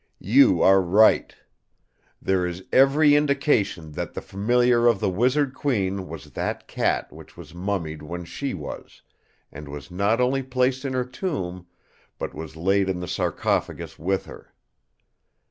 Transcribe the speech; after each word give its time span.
"You 0.33 0.63
are 0.63 0.81
right! 0.81 1.31
There 2.19 2.43
is 2.47 2.63
every 2.73 3.13
indication 3.15 3.91
that 3.91 4.15
the 4.15 4.21
Familiar 4.23 4.87
of 4.87 4.99
the 4.99 5.11
Wizard 5.11 5.53
Queen 5.53 6.07
was 6.07 6.31
that 6.31 6.67
cat 6.67 7.11
which 7.13 7.37
was 7.37 7.53
mummied 7.53 8.01
when 8.01 8.25
she 8.25 8.55
was, 8.55 9.03
and 9.51 9.67
was 9.69 9.91
not 9.91 10.19
only 10.19 10.41
placed 10.41 10.85
in 10.85 10.93
her 10.93 11.05
tomb, 11.05 11.67
but 12.17 12.33
was 12.33 12.55
laid 12.57 12.89
in 12.89 12.99
the 12.99 13.07
sarcophagus 13.07 13.99
with 13.99 14.25
her. 14.25 14.51